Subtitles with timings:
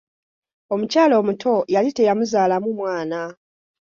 [0.73, 3.21] Omukyala omuto yali teyamuzaalamu mwana.